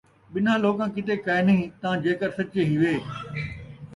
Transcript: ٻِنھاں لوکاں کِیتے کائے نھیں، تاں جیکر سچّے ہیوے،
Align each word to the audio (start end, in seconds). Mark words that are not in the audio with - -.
ٻِنھاں 0.33 0.57
لوکاں 0.63 0.87
کِیتے 0.93 1.15
کائے 1.25 1.43
نھیں، 1.47 1.63
تاں 1.81 1.95
جیکر 2.03 2.29
سچّے 2.37 2.61
ہیوے، 2.69 2.93